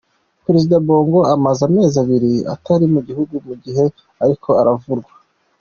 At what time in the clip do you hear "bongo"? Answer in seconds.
0.85-1.19